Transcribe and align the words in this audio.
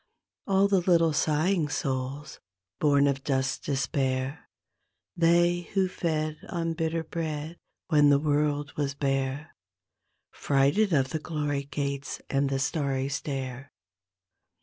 All 0.47 0.67
the 0.67 0.79
little 0.81 1.13
sighing 1.13 1.69
souls 1.69 2.39
bom 2.79 3.05
of 3.05 3.23
dust's 3.23 3.59
despair, 3.59 4.49
They 5.15 5.69
who 5.75 5.87
fed 5.87 6.39
on 6.49 6.73
bitter 6.73 7.03
bread 7.03 7.59
when 7.89 8.09
the 8.09 8.17
world 8.17 8.73
was 8.75 8.95
bare, 8.95 9.55
Frighted 10.31 10.91
of 10.91 11.09
the 11.11 11.19
glory 11.19 11.65
gates 11.65 12.19
and 12.31 12.49
the 12.49 12.57
starry 12.57 13.09
stair. 13.09 13.71